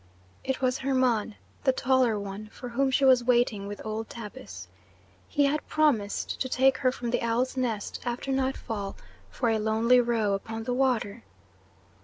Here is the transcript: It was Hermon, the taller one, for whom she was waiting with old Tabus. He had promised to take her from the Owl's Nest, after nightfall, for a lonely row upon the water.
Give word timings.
It 0.43 0.61
was 0.61 0.79
Hermon, 0.79 1.35
the 1.63 1.71
taller 1.71 2.17
one, 2.19 2.47
for 2.47 2.69
whom 2.69 2.89
she 2.89 3.05
was 3.05 3.23
waiting 3.23 3.67
with 3.67 3.85
old 3.85 4.09
Tabus. 4.09 4.67
He 5.29 5.45
had 5.45 5.67
promised 5.67 6.41
to 6.41 6.49
take 6.49 6.79
her 6.79 6.91
from 6.91 7.11
the 7.11 7.21
Owl's 7.21 7.55
Nest, 7.55 7.99
after 8.03 8.31
nightfall, 8.31 8.95
for 9.29 9.49
a 9.51 9.59
lonely 9.59 9.99
row 10.01 10.33
upon 10.33 10.63
the 10.63 10.73
water. 10.73 11.23